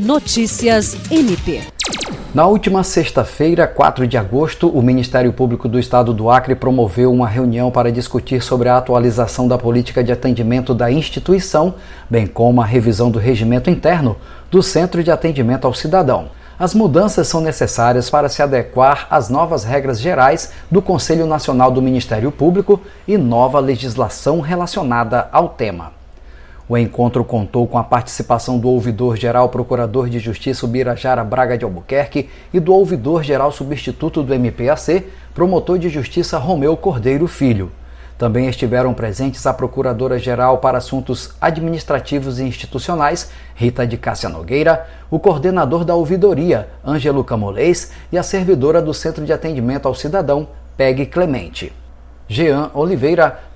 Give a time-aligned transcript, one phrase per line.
[0.00, 1.60] Notícias MP.
[2.34, 7.28] Na última sexta-feira, 4 de agosto, o Ministério Público do Estado do Acre promoveu uma
[7.28, 11.74] reunião para discutir sobre a atualização da política de atendimento da instituição,
[12.08, 14.16] bem como a revisão do regimento interno
[14.50, 16.30] do Centro de Atendimento ao Cidadão.
[16.58, 21.82] As mudanças são necessárias para se adequar às novas regras gerais do Conselho Nacional do
[21.82, 25.99] Ministério Público e nova legislação relacionada ao tema.
[26.70, 32.30] O encontro contou com a participação do ouvidor-geral Procurador de Justiça Ubirajara Braga de Albuquerque
[32.54, 37.72] e do ouvidor-geral substituto do MPAC, promotor de justiça Romeu Cordeiro Filho.
[38.16, 45.18] Também estiveram presentes a Procuradora-Geral para Assuntos Administrativos e Institucionais, Rita de Cássia Nogueira, o
[45.18, 51.06] coordenador da Ouvidoria, Ângelo Camolês, e a servidora do Centro de Atendimento ao Cidadão, Peg
[51.06, 51.72] Clemente.
[52.28, 53.40] Jean Oliveira,